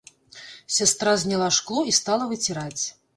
Сястра 0.75 1.13
зняла 1.23 1.49
шкло 1.57 1.83
і 1.91 1.93
стала 1.99 2.25
выціраць. 2.33 2.83